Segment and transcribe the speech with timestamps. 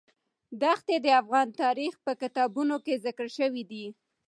[0.61, 3.85] دښتې د افغان تاریخ په کتابونو کې ذکر شوی دي.